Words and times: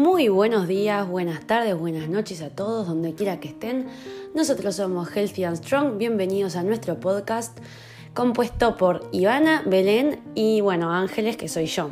Muy 0.00 0.30
buenos 0.30 0.66
días, 0.66 1.06
buenas 1.06 1.46
tardes, 1.46 1.78
buenas 1.78 2.08
noches 2.08 2.40
a 2.40 2.48
todos, 2.48 2.86
donde 2.86 3.14
quiera 3.14 3.38
que 3.38 3.48
estén. 3.48 3.86
Nosotros 4.34 4.76
somos 4.76 5.14
Healthy 5.14 5.44
and 5.44 5.58
Strong. 5.58 5.98
Bienvenidos 5.98 6.56
a 6.56 6.62
nuestro 6.62 6.98
podcast 6.98 7.58
compuesto 8.14 8.78
por 8.78 9.06
Ivana, 9.12 9.62
Belén 9.66 10.22
y, 10.34 10.62
bueno, 10.62 10.90
Ángeles, 10.90 11.36
que 11.36 11.48
soy 11.48 11.66
yo. 11.66 11.90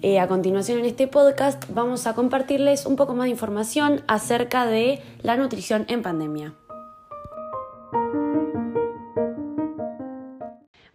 Eh, 0.00 0.20
a 0.20 0.28
continuación 0.28 0.78
en 0.78 0.84
este 0.84 1.08
podcast 1.08 1.64
vamos 1.70 2.06
a 2.06 2.14
compartirles 2.14 2.86
un 2.86 2.94
poco 2.94 3.16
más 3.16 3.24
de 3.24 3.30
información 3.30 4.04
acerca 4.06 4.64
de 4.64 5.02
la 5.22 5.36
nutrición 5.36 5.86
en 5.88 6.02
pandemia. 6.02 6.54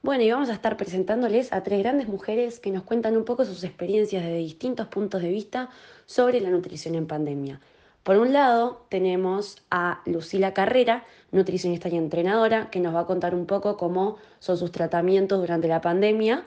Bueno, 0.09 0.23
y 0.23 0.31
vamos 0.31 0.49
a 0.49 0.53
estar 0.53 0.75
presentándoles 0.75 1.53
a 1.53 1.61
tres 1.61 1.83
grandes 1.83 2.07
mujeres 2.07 2.59
que 2.59 2.71
nos 2.71 2.81
cuentan 2.81 3.15
un 3.15 3.25
poco 3.25 3.45
sus 3.45 3.63
experiencias 3.63 4.23
desde 4.23 4.37
distintos 4.37 4.87
puntos 4.87 5.21
de 5.21 5.29
vista 5.29 5.69
sobre 6.07 6.41
la 6.41 6.49
nutrición 6.49 6.95
en 6.95 7.05
pandemia. 7.05 7.61
Por 8.01 8.17
un 8.17 8.33
lado, 8.33 8.87
tenemos 8.89 9.61
a 9.69 10.01
Lucila 10.07 10.55
Carrera, 10.55 11.05
nutricionista 11.31 11.89
y 11.89 11.95
entrenadora, 11.97 12.71
que 12.71 12.79
nos 12.79 12.95
va 12.95 13.01
a 13.01 13.05
contar 13.05 13.35
un 13.35 13.45
poco 13.45 13.77
cómo 13.77 14.17
son 14.39 14.57
sus 14.57 14.71
tratamientos 14.71 15.41
durante 15.41 15.67
la 15.67 15.79
pandemia. 15.79 16.43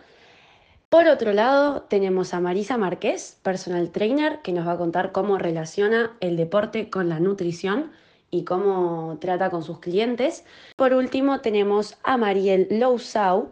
Por 0.89 1.07
otro 1.07 1.33
lado, 1.33 1.83
tenemos 1.83 2.35
a 2.35 2.41
Marisa 2.41 2.79
Márquez, 2.79 3.39
personal 3.45 3.91
trainer, 3.91 4.41
que 4.43 4.51
nos 4.51 4.67
va 4.67 4.73
a 4.73 4.77
contar 4.77 5.13
cómo 5.13 5.39
relaciona 5.39 6.17
el 6.19 6.37
deporte 6.37 6.91
con 6.91 7.09
la 7.09 7.21
nutrición 7.21 7.93
y 8.33 8.45
cómo 8.45 9.19
trata 9.21 9.51
con 9.51 9.63
sus 9.63 9.79
clientes. 9.79 10.45
Por 10.75 10.95
último, 10.95 11.41
tenemos 11.43 11.99
a 12.03 12.17
Mariel 12.17 12.67
Lousau, 12.71 13.51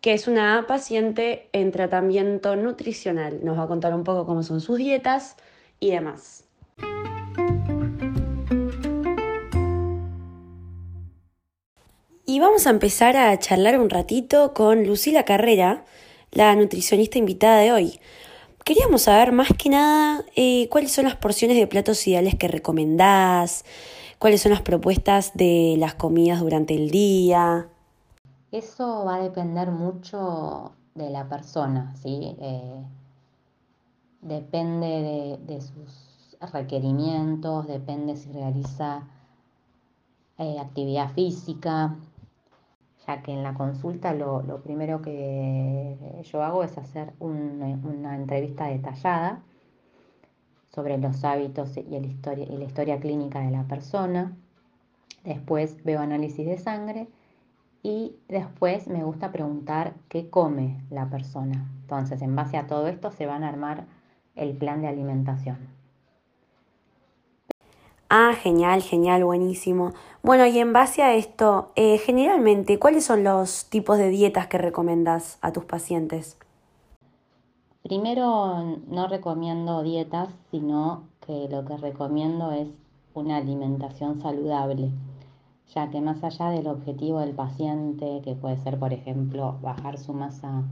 que 0.00 0.12
es 0.12 0.26
una 0.26 0.66
paciente 0.66 1.48
en 1.52 1.70
tratamiento 1.70 2.56
nutricional. 2.56 3.38
Nos 3.42 3.56
va 3.56 3.62
a 3.62 3.68
contar 3.68 3.94
un 3.94 4.04
poco 4.04 4.26
cómo 4.26 4.42
son 4.42 4.60
sus 4.60 4.76
dietas 4.76 5.36
y 5.78 5.92
demás. 5.92 6.44
Y 12.26 12.40
vamos 12.40 12.66
a 12.66 12.70
empezar 12.70 13.16
a 13.16 13.38
charlar 13.38 13.78
un 13.78 13.88
ratito 13.88 14.52
con 14.52 14.84
Lucila 14.84 15.24
Carrera, 15.24 15.84
la 16.32 16.54
nutricionista 16.56 17.18
invitada 17.18 17.60
de 17.60 17.72
hoy. 17.72 18.00
Queríamos 18.64 19.02
saber 19.02 19.32
más 19.32 19.48
que 19.56 19.70
nada 19.70 20.24
eh, 20.34 20.68
cuáles 20.70 20.90
son 20.92 21.04
las 21.04 21.16
porciones 21.16 21.56
de 21.56 21.66
platos 21.68 22.06
ideales 22.06 22.34
que 22.34 22.48
recomendás, 22.48 23.64
cuáles 24.18 24.42
son 24.42 24.52
las 24.52 24.62
propuestas 24.62 25.32
de 25.34 25.76
las 25.78 25.94
comidas 25.94 26.40
durante 26.40 26.74
el 26.74 26.90
día. 26.90 27.68
Eso 28.50 29.04
va 29.04 29.16
a 29.16 29.20
depender 29.20 29.70
mucho 29.70 30.72
de 30.94 31.10
la 31.10 31.28
persona, 31.28 31.94
¿sí? 31.96 32.36
Eh, 32.40 32.82
depende 34.22 35.38
de, 35.46 35.60
sus 35.60 36.36
requerimientos, 36.52 37.66
depende 37.66 38.16
si 38.16 38.32
realiza 38.32 39.02
eh, 40.38 40.58
actividad 40.58 41.12
física, 41.12 41.96
ya 43.06 43.22
que 43.22 43.32
en 43.32 43.42
la 43.42 43.54
consulta 43.54 44.14
lo, 44.14 44.60
primero 44.62 45.02
que 45.02 46.22
yo 46.24 46.42
hago 46.42 46.64
es 46.64 46.76
hacer 46.78 47.12
una 47.20 48.16
entrevista 48.16 48.66
detallada 48.66 49.42
sobre 50.78 50.96
los 50.96 51.24
hábitos 51.24 51.76
y, 51.76 51.96
el 51.96 52.06
historia, 52.06 52.46
y 52.48 52.56
la 52.56 52.62
historia 52.62 53.00
clínica 53.00 53.40
de 53.40 53.50
la 53.50 53.64
persona. 53.64 54.36
Después 55.24 55.82
veo 55.82 55.98
análisis 55.98 56.46
de 56.46 56.56
sangre 56.56 57.08
y 57.82 58.14
después 58.28 58.86
me 58.86 59.02
gusta 59.02 59.32
preguntar 59.32 59.94
qué 60.08 60.30
come 60.30 60.80
la 60.88 61.10
persona. 61.10 61.68
Entonces, 61.80 62.22
en 62.22 62.36
base 62.36 62.56
a 62.56 62.68
todo 62.68 62.86
esto 62.86 63.10
se 63.10 63.26
van 63.26 63.42
a 63.42 63.48
armar 63.48 63.86
el 64.36 64.56
plan 64.56 64.80
de 64.80 64.86
alimentación. 64.86 65.58
Ah, 68.08 68.34
genial, 68.40 68.80
genial, 68.80 69.24
buenísimo. 69.24 69.94
Bueno, 70.22 70.46
y 70.46 70.60
en 70.60 70.72
base 70.72 71.02
a 71.02 71.12
esto, 71.16 71.72
eh, 71.74 71.98
generalmente, 71.98 72.78
¿cuáles 72.78 73.04
son 73.04 73.24
los 73.24 73.68
tipos 73.68 73.98
de 73.98 74.10
dietas 74.10 74.46
que 74.46 74.58
recomendas 74.58 75.38
a 75.40 75.52
tus 75.52 75.64
pacientes? 75.64 76.38
Primero, 77.88 78.76
no 78.88 79.08
recomiendo 79.08 79.82
dietas, 79.82 80.28
sino 80.50 81.04
que 81.26 81.48
lo 81.48 81.64
que 81.64 81.78
recomiendo 81.78 82.52
es 82.52 82.68
una 83.14 83.38
alimentación 83.38 84.20
saludable, 84.20 84.90
ya 85.74 85.88
que 85.88 86.02
más 86.02 86.22
allá 86.22 86.50
del 86.50 86.66
objetivo 86.66 87.20
del 87.20 87.34
paciente, 87.34 88.20
que 88.22 88.34
puede 88.34 88.58
ser, 88.58 88.78
por 88.78 88.92
ejemplo, 88.92 89.56
bajar 89.62 89.96
su 89.96 90.12
masa 90.12 90.64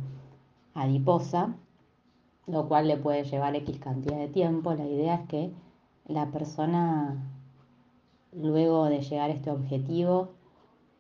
adiposa, 0.74 1.54
lo 2.46 2.68
cual 2.68 2.86
le 2.86 2.98
puede 2.98 3.24
llevar 3.24 3.56
X 3.56 3.78
cantidad 3.78 4.18
de 4.18 4.28
tiempo, 4.28 4.74
la 4.74 4.84
idea 4.84 5.14
es 5.14 5.26
que 5.26 5.54
la 6.08 6.30
persona, 6.30 7.16
luego 8.30 8.90
de 8.90 9.00
llegar 9.00 9.30
a 9.30 9.32
este 9.32 9.50
objetivo, 9.50 10.32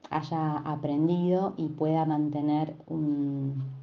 haya 0.08 0.56
aprendido 0.60 1.52
y 1.58 1.68
pueda 1.68 2.06
mantener 2.06 2.74
un, 2.86 3.75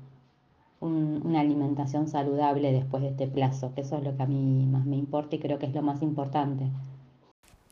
una 0.84 1.40
alimentación 1.40 2.08
saludable 2.08 2.72
después 2.72 3.04
de 3.04 3.10
este 3.10 3.28
plazo, 3.28 3.74
que 3.74 3.82
eso 3.82 3.98
es 3.98 4.04
lo 4.04 4.16
que 4.16 4.24
a 4.24 4.26
mí 4.26 4.66
más 4.66 4.86
me 4.86 4.98
importa 4.98 5.36
y 5.36 5.40
creo 5.40 5.60
que 5.60 5.66
es 5.66 5.74
lo 5.74 5.82
más 5.82 6.02
importante. 6.02 6.66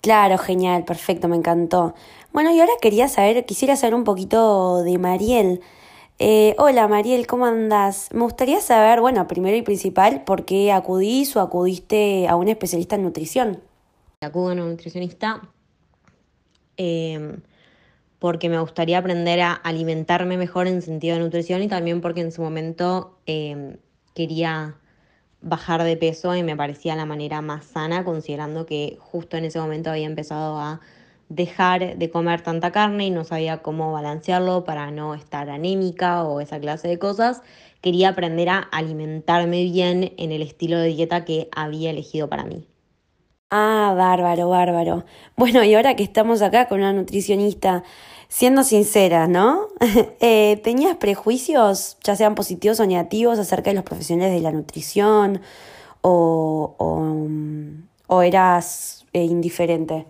Claro, 0.01 0.38
genial, 0.38 0.83
perfecto, 0.85 1.27
me 1.27 1.35
encantó. 1.35 1.94
Bueno, 2.33 2.51
y 2.51 2.59
ahora 2.59 2.71
quería 2.81 3.07
saber, 3.07 3.45
quisiera 3.45 3.75
saber 3.75 3.94
un 3.94 4.03
poquito 4.03 4.81
de 4.83 4.97
Mariel. 4.97 5.61
Eh, 6.17 6.55
hola 6.57 6.88
Mariel, 6.88 7.27
¿cómo 7.27 7.45
andas? 7.45 8.09
Me 8.13 8.21
gustaría 8.21 8.61
saber, 8.61 9.01
bueno, 9.01 9.27
primero 9.27 9.57
y 9.57 9.61
principal, 9.61 10.23
¿por 10.23 10.45
qué 10.45 10.71
acudís 10.71 11.35
o 11.35 11.41
acudiste 11.41 12.27
a 12.27 12.35
un 12.35 12.47
especialista 12.47 12.95
en 12.95 13.03
nutrición? 13.03 13.61
Acudo 14.21 14.50
a 14.50 14.53
un 14.53 14.69
nutricionista 14.69 15.41
eh, 16.77 17.38
porque 18.21 18.49
me 18.49 18.59
gustaría 18.59 18.99
aprender 18.99 19.41
a 19.41 19.51
alimentarme 19.51 20.37
mejor 20.37 20.67
en 20.67 20.83
sentido 20.83 21.15
de 21.15 21.23
nutrición 21.23 21.63
y 21.63 21.67
también 21.67 22.01
porque 22.01 22.21
en 22.21 22.31
su 22.31 22.43
momento 22.43 23.17
eh, 23.25 23.77
quería 24.13 24.75
bajar 25.41 25.81
de 25.83 25.97
peso 25.97 26.35
y 26.35 26.43
me 26.43 26.55
parecía 26.55 26.95
la 26.95 27.07
manera 27.07 27.41
más 27.41 27.65
sana, 27.65 28.05
considerando 28.05 28.67
que 28.67 28.95
justo 28.99 29.37
en 29.37 29.45
ese 29.45 29.59
momento 29.59 29.89
había 29.89 30.05
empezado 30.05 30.59
a 30.59 30.81
dejar 31.29 31.97
de 31.97 32.09
comer 32.11 32.41
tanta 32.41 32.71
carne 32.71 33.07
y 33.07 33.09
no 33.09 33.23
sabía 33.23 33.63
cómo 33.63 33.91
balancearlo 33.91 34.65
para 34.65 34.91
no 34.91 35.15
estar 35.15 35.49
anémica 35.49 36.23
o 36.23 36.41
esa 36.41 36.59
clase 36.59 36.89
de 36.89 36.99
cosas. 36.99 37.41
Quería 37.81 38.09
aprender 38.09 38.49
a 38.49 38.59
alimentarme 38.59 39.63
bien 39.63 40.13
en 40.17 40.31
el 40.31 40.43
estilo 40.43 40.77
de 40.77 40.89
dieta 40.89 41.25
que 41.25 41.49
había 41.55 41.89
elegido 41.89 42.29
para 42.29 42.45
mí. 42.45 42.70
Ah, 43.53 43.94
bárbaro, 43.97 44.47
bárbaro. 44.50 45.03
Bueno, 45.35 45.62
y 45.63 45.75
ahora 45.75 45.95
que 45.97 46.03
estamos 46.03 46.41
acá 46.41 46.69
con 46.69 46.79
una 46.79 46.94
nutricionista, 46.94 47.84
siendo 48.29 48.63
sincera, 48.63 49.28
¿no? 49.28 49.67
Eh, 50.22 50.62
¿Tenías 50.63 50.95
prejuicios, 50.95 51.97
ya 52.03 52.16
sean 52.16 52.34
positivos 52.35 52.79
o 52.79 52.85
negativos, 52.85 53.39
acerca 53.39 53.69
de 53.72 53.75
los 53.75 53.84
profesionales 53.84 54.34
de 54.34 54.39
la 54.41 54.51
nutrición 54.51 55.41
o, 56.01 56.75
o, 58.07 58.22
eras 58.22 59.06
eh, 59.13 59.23
indiferente? 59.25 60.06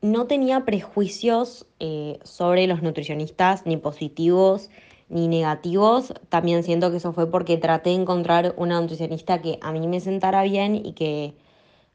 no 0.00 0.26
tenía 0.26 0.64
prejuicios 0.64 1.66
eh, 1.78 2.18
sobre 2.24 2.66
los 2.66 2.82
nutricionistas, 2.82 3.66
ni 3.66 3.76
positivos 3.76 4.68
ni 5.08 5.28
negativos. 5.28 6.12
También 6.28 6.64
siento 6.64 6.90
que 6.90 6.96
eso 6.96 7.12
fue 7.12 7.30
porque 7.30 7.56
traté 7.56 7.90
de 7.90 7.96
encontrar 7.96 8.54
una 8.56 8.80
nutricionista 8.80 9.40
que 9.42 9.58
a 9.62 9.72
mí 9.72 9.86
me 9.86 10.00
sentara 10.00 10.42
bien 10.42 10.74
y 10.74 10.92
que 10.94 11.34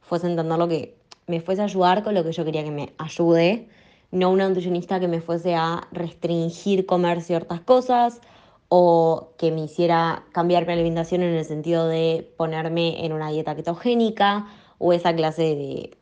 fuese 0.01 0.27
entender 0.27 0.57
lo 0.57 0.67
que 0.67 0.95
me 1.27 1.41
fuese 1.41 1.61
a 1.61 1.65
ayudar 1.65 2.03
con 2.03 2.13
lo 2.13 2.23
que 2.23 2.31
yo 2.31 2.45
quería 2.45 2.63
que 2.63 2.71
me 2.71 2.93
ayude. 2.97 3.67
No 4.11 4.31
una 4.31 4.47
nutricionista 4.47 4.99
que 4.99 5.07
me 5.07 5.21
fuese 5.21 5.55
a 5.55 5.87
restringir 5.91 6.85
comer 6.85 7.21
ciertas 7.21 7.59
cosas 7.61 8.21
o 8.69 9.33
que 9.37 9.51
me 9.51 9.61
hiciera 9.61 10.23
cambiar 10.31 10.65
mi 10.65 10.73
alimentación 10.73 11.23
en 11.23 11.33
el 11.33 11.45
sentido 11.45 11.87
de 11.87 12.33
ponerme 12.37 13.05
en 13.05 13.13
una 13.13 13.29
dieta 13.29 13.55
ketogénica 13.55 14.47
o 14.77 14.93
esa 14.93 15.15
clase 15.15 15.43
de 15.55 15.97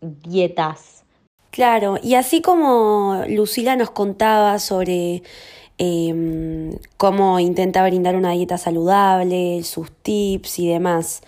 dietas 0.00 0.96
Claro, 1.56 1.96
y 2.02 2.16
así 2.16 2.42
como 2.42 3.24
Lucila 3.28 3.76
nos 3.76 3.88
contaba 3.88 4.58
sobre 4.58 5.22
em, 5.78 6.76
cómo 6.98 7.40
intenta 7.40 7.82
brindar 7.82 8.14
una 8.14 8.32
dieta 8.32 8.58
saludable, 8.58 9.62
sus 9.62 9.90
tips 9.90 10.58
y 10.58 10.68
demás, 10.68 11.22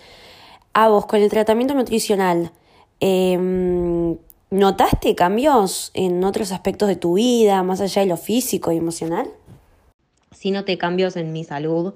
a 0.83 0.89
vos 0.89 1.05
con 1.05 1.21
el 1.21 1.29
tratamiento 1.29 1.73
nutricional, 1.73 2.51
em, 2.99 4.17
¿notaste 4.49 5.15
cambios 5.15 5.91
en 5.93 6.23
otros 6.23 6.51
aspectos 6.51 6.87
de 6.87 6.95
tu 6.95 7.13
vida, 7.13 7.63
más 7.63 7.81
allá 7.81 8.01
de 8.01 8.07
lo 8.07 8.17
físico 8.17 8.71
y 8.71 8.77
emocional? 8.77 9.29
Sí 10.31 10.51
noté 10.51 10.77
cambios 10.77 11.15
en 11.15 11.31
mi 11.31 11.43
salud 11.43 11.93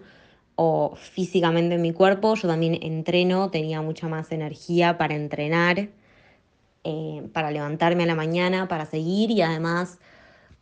o 0.56 0.96
físicamente 0.96 1.76
en 1.76 1.82
mi 1.82 1.94
cuerpo. 1.94 2.36
Yo 2.36 2.48
también 2.48 2.78
entreno, 2.82 3.50
tenía 3.50 3.82
mucha 3.82 4.08
más 4.08 4.32
energía 4.32 4.98
para 4.98 5.16
entrenar 5.16 5.90
eh, 6.86 7.30
para 7.32 7.50
levantarme 7.50 8.04
a 8.04 8.06
la 8.06 8.16
mañana, 8.16 8.68
para 8.68 8.86
seguir 8.86 9.32
y 9.32 9.42
además, 9.42 10.00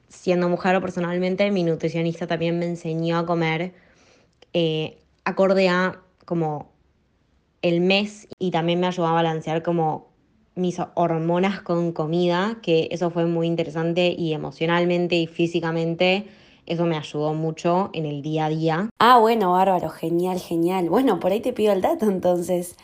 siendo 0.08 0.50
mujer 0.50 0.76
o 0.76 0.82
personalmente, 0.82 1.50
mi 1.50 1.64
nutricionista 1.64 2.28
también 2.28 2.60
me 2.60 2.68
enseñó 2.68 3.18
a 3.18 3.26
comer 3.26 3.74
eh, 4.54 5.00
acorde 5.26 5.68
a 5.70 6.00
como 6.26 6.71
el 7.62 7.82
mes 7.82 8.28
y 8.40 8.52
también 8.52 8.80
me 8.80 8.88
ayudó 8.88 9.08
a 9.08 9.14
balancear 9.14 9.64
como 9.64 10.12
mis 10.56 10.78
hormonas 10.96 11.62
con 11.62 11.92
comida, 11.92 12.58
que 12.62 12.90
eso 12.92 13.10
fue 13.10 13.26
muy 13.26 13.48
interesante 13.48 14.14
y 14.18 14.34
emocionalmente 14.34 15.16
y 15.16 15.28
físicamente 15.28 16.28
eso 16.66 16.86
me 16.86 16.98
ayudó 16.98 17.34
mucho 17.34 17.90
en 17.94 18.06
el 18.06 18.22
día 18.22 18.46
a 18.46 18.50
día. 18.50 18.90
Ah, 19.00 19.18
bueno, 19.20 19.54
bárbaro, 19.54 19.90
genial, 19.90 20.40
genial. 20.40 20.90
Bueno, 20.90 21.20
por 21.20 21.32
ahí 21.32 21.40
te 21.40 21.54
pido 21.54 21.74
el 21.74 21.82
dato 21.82 22.06
entonces. 22.06 22.76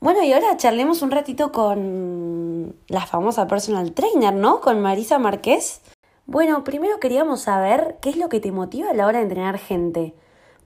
Bueno, 0.00 0.22
y 0.22 0.32
ahora 0.32 0.56
charlemos 0.56 1.02
un 1.02 1.10
ratito 1.10 1.50
con 1.50 2.76
la 2.86 3.04
famosa 3.06 3.46
personal 3.48 3.92
trainer, 3.92 4.32
¿no? 4.32 4.60
Con 4.60 4.80
Marisa 4.80 5.18
Márquez. 5.18 5.80
Bueno, 6.26 6.62
primero 6.62 7.00
queríamos 7.00 7.40
saber 7.40 7.96
qué 8.00 8.10
es 8.10 8.16
lo 8.16 8.28
que 8.28 8.38
te 8.38 8.52
motiva 8.52 8.90
a 8.90 8.94
la 8.94 9.06
hora 9.06 9.18
de 9.18 9.24
entrenar 9.24 9.58
gente. 9.58 10.14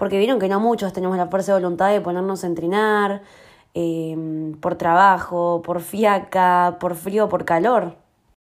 Porque 0.03 0.19
vieron 0.19 0.41
que 0.41 0.49
no 0.49 0.59
muchos 0.59 0.93
tenemos 0.93 1.17
la 1.17 1.29
fuerza 1.29 1.53
de 1.53 1.61
voluntad 1.61 1.91
de 1.91 2.01
ponernos 2.01 2.43
a 2.43 2.49
entrenar 2.49 3.23
eh, 3.73 4.17
por 4.61 4.75
trabajo, 4.75 5.63
por 5.65 5.81
fiaca, 5.81 6.75
por 6.81 6.97
frío, 6.97 7.29
por 7.29 7.45
calor. 7.45 7.95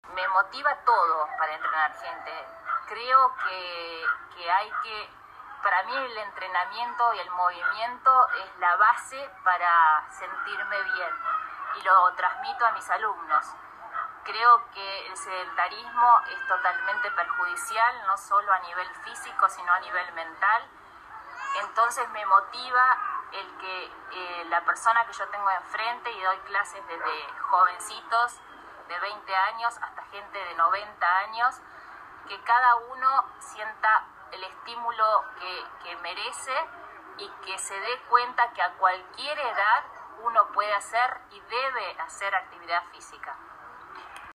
Me 0.09 0.27
motiva 0.33 0.73
todo 0.83 1.27
para 1.37 1.53
entrenar 1.53 1.93
gente. 2.01 2.31
Creo 2.89 3.29
que, 3.45 4.01
que 4.33 4.49
hay 4.49 4.69
que, 4.81 5.09
para 5.61 5.83
mí 5.83 5.93
el 5.93 6.17
entrenamiento 6.17 7.13
y 7.13 7.19
el 7.19 7.29
movimiento 7.29 8.09
es 8.41 8.59
la 8.59 8.75
base 8.77 9.21
para 9.45 10.01
sentirme 10.09 10.81
bien 10.81 11.13
y 11.77 11.83
lo 11.85 11.93
transmito 12.17 12.65
a 12.65 12.71
mis 12.71 12.89
alumnos. 12.89 13.45
Creo 14.23 14.65
que 14.73 15.07
el 15.11 15.15
sedentarismo 15.15 16.09
es 16.25 16.47
totalmente 16.47 17.11
perjudicial, 17.11 18.01
no 18.07 18.17
solo 18.17 18.51
a 18.51 18.59
nivel 18.65 18.87
físico, 19.05 19.47
sino 19.47 19.71
a 19.71 19.79
nivel 19.79 20.11
mental. 20.13 20.80
Entonces 21.59 22.07
me 22.09 22.25
motiva 22.25 22.97
el 23.33 23.57
que 23.57 23.85
eh, 23.85 24.45
la 24.49 24.63
persona 24.65 25.05
que 25.05 25.13
yo 25.13 25.27
tengo 25.29 25.49
enfrente 25.49 26.11
y 26.11 26.21
doy 26.21 26.37
clases 26.39 26.85
desde 26.87 27.33
jovencitos 27.49 28.39
de 28.87 28.99
20 28.99 29.35
años 29.35 29.77
hasta 29.81 30.03
gente 30.11 30.37
de 30.37 30.55
90 30.55 31.17
años, 31.17 31.55
que 32.27 32.39
cada 32.43 32.75
uno 32.91 33.25
sienta 33.39 34.05
el 34.31 34.43
estímulo 34.43 35.23
que, 35.39 35.63
que 35.83 35.95
merece 35.97 36.55
y 37.17 37.27
que 37.45 37.57
se 37.57 37.73
dé 37.73 38.01
cuenta 38.09 38.51
que 38.53 38.61
a 38.61 38.73
cualquier 38.73 39.37
edad 39.37 39.83
uno 40.23 40.51
puede 40.53 40.73
hacer 40.73 41.17
y 41.31 41.39
debe 41.39 42.01
hacer 42.01 42.33
actividad 42.35 42.83
física. 42.91 43.35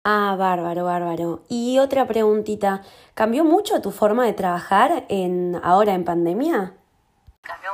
Ah, 0.06 0.36
bárbaro, 0.38 0.86
bárbaro. 0.86 1.44
Y 1.48 1.80
otra 1.80 2.06
preguntita, 2.06 2.82
¿cambió 3.14 3.44
mucho 3.44 3.82
tu 3.82 3.92
forma 3.92 4.26
de 4.26 4.34
trabajar 4.34 5.06
en 5.10 5.60
ahora 5.64 5.94
en 5.94 6.04
pandemia? 6.04 6.74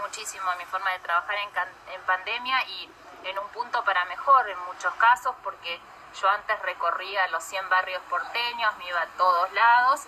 Muchísimo 0.10 0.52
mi 0.58 0.66
forma 0.66 0.90
de 0.94 1.00
trabajar 1.00 1.36
en, 1.36 1.94
en 1.94 2.02
pandemia 2.02 2.64
y 2.66 2.90
en 3.26 3.38
un 3.38 3.48
punto 3.50 3.84
para 3.84 4.06
mejor 4.06 4.50
en 4.50 4.58
muchos 4.66 4.92
casos 4.96 5.36
porque 5.44 5.80
yo 6.20 6.28
antes 6.28 6.60
recorría 6.64 7.28
los 7.28 7.44
100 7.44 7.70
barrios 7.70 8.02
porteños, 8.10 8.76
me 8.78 8.88
iba 8.88 9.02
a 9.02 9.08
todos 9.18 9.52
lados 9.54 10.02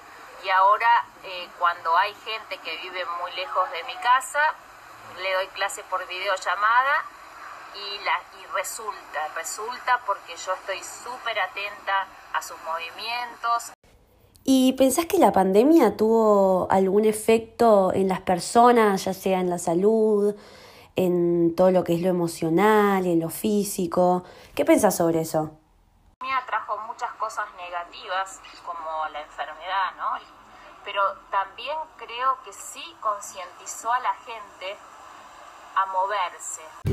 y 0.43 0.49
ahora 0.49 1.05
eh, 1.21 1.47
cuando 1.59 1.95
hay 1.95 2.15
gente 2.25 2.57
que 2.57 2.77
vive 2.77 3.05
muy 3.21 3.31
lejos 3.33 3.69
de 3.69 3.83
mi 3.83 3.95
casa, 3.97 4.41
le 5.19 5.33
doy 5.35 5.47
clase 5.49 5.83
por 5.83 6.03
videollamada 6.07 7.05
y, 7.75 7.99
la, 7.99 8.21
y 8.41 8.45
resulta, 8.55 9.27
resulta 9.35 9.99
porque 10.07 10.35
yo 10.35 10.53
estoy 10.53 10.83
súper 10.83 11.39
atenta 11.39 12.07
a 12.33 12.41
sus 12.41 12.59
movimientos. 12.61 13.71
¿Y 14.43 14.73
pensás 14.73 15.05
que 15.05 15.19
la 15.19 15.31
pandemia 15.31 15.95
tuvo 15.95 16.67
algún 16.71 17.05
efecto 17.05 17.93
en 17.93 18.07
las 18.07 18.21
personas, 18.21 19.05
ya 19.05 19.13
sea 19.13 19.39
en 19.39 19.49
la 19.49 19.59
salud, 19.59 20.35
en 20.95 21.53
todo 21.55 21.69
lo 21.69 21.83
que 21.83 21.93
es 21.93 22.01
lo 22.01 22.09
emocional, 22.09 23.05
en 23.05 23.19
lo 23.19 23.29
físico? 23.29 24.23
¿Qué 24.55 24.65
pensás 24.65 24.97
sobre 24.97 25.21
eso? 25.21 25.51
Me 26.21 26.29
trajo 26.47 26.75
muchas 26.87 27.11
cosas 27.13 27.45
negativas, 27.55 28.39
como 28.65 29.07
la 29.13 29.21
enfermedad, 29.21 29.91
¿no? 29.97 30.19
Pero 30.83 31.01
también 31.29 31.77
creo 31.97 32.37
que 32.43 32.51
sí 32.51 32.83
concientizó 32.99 33.91
a 33.93 33.99
la 33.99 34.13
gente 34.25 34.75
a 35.75 35.85
moverse. 35.91 36.90